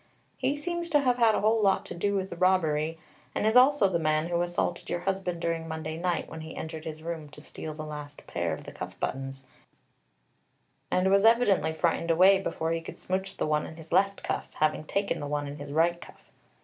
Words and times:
He 0.39 0.55
seems 0.55 0.89
to 0.89 1.01
have 1.01 1.19
had 1.19 1.35
a 1.35 1.41
whole 1.41 1.61
lot 1.61 1.85
to 1.85 1.93
do 1.93 2.15
with 2.15 2.31
the 2.31 2.35
robbery, 2.35 2.97
and 3.35 3.45
is 3.45 3.55
also 3.55 3.87
the 3.87 3.99
man 3.99 4.29
who 4.29 4.41
assaulted 4.41 4.89
your 4.89 5.01
husband 5.01 5.39
during 5.39 5.67
Monday 5.67 5.95
night 5.95 6.27
when 6.27 6.41
he 6.41 6.55
entered 6.55 6.85
his 6.85 7.03
room 7.03 7.29
to 7.29 7.39
steal 7.41 7.75
the 7.75 7.85
last 7.85 8.25
pair 8.25 8.51
of 8.51 8.63
the 8.63 8.71
cuff 8.71 8.99
buttons, 8.99 9.45
and 10.89 11.11
was 11.11 11.23
evidently 11.23 11.71
frightened 11.71 12.09
away 12.09 12.41
before 12.41 12.71
he 12.71 12.81
could 12.81 12.97
smouch 12.97 13.37
the 13.37 13.45
one 13.45 13.67
in 13.67 13.75
his 13.75 13.91
left 13.91 14.23
cuff, 14.23 14.47
having 14.55 14.85
taken 14.85 15.19
the 15.19 15.27
one 15.27 15.47
in 15.47 15.57
his 15.59 15.71
right 15.71 16.01
cuff. 16.01 16.31